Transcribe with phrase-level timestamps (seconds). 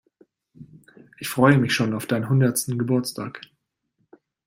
[1.19, 3.39] Ich freue mich schon auf deinen hundertsten Geburtstag.